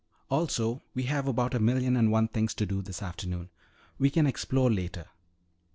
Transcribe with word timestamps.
Also 0.31 0.81
we 0.95 1.03
have 1.03 1.27
about 1.27 1.53
a 1.53 1.59
million 1.59 1.95
and 1.95 2.11
one 2.11 2.27
things 2.27 2.55
to 2.55 2.65
do 2.65 2.81
this 2.81 3.03
afternoon. 3.03 3.51
We 3.99 4.09
can 4.09 4.25
explore 4.25 4.71
later. 4.71 5.05